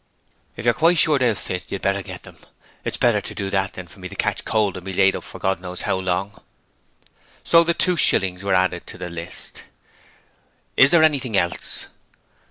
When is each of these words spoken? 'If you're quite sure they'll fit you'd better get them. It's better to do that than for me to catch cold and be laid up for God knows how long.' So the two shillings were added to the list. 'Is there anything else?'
'If 0.55 0.65
you're 0.65 0.73
quite 0.73 0.97
sure 0.97 1.19
they'll 1.19 1.35
fit 1.35 1.71
you'd 1.71 1.83
better 1.83 2.01
get 2.01 2.23
them. 2.23 2.37
It's 2.83 2.97
better 2.97 3.21
to 3.21 3.35
do 3.35 3.51
that 3.51 3.73
than 3.73 3.85
for 3.85 3.99
me 3.99 4.09
to 4.09 4.15
catch 4.15 4.43
cold 4.45 4.75
and 4.75 4.83
be 4.83 4.93
laid 4.93 5.15
up 5.15 5.23
for 5.23 5.37
God 5.37 5.59
knows 5.61 5.81
how 5.81 5.99
long.' 5.99 6.41
So 7.43 7.63
the 7.63 7.75
two 7.75 7.97
shillings 7.97 8.43
were 8.43 8.55
added 8.55 8.87
to 8.87 8.97
the 8.97 9.11
list. 9.11 9.65
'Is 10.75 10.89
there 10.89 11.03
anything 11.03 11.37
else?' 11.37 11.85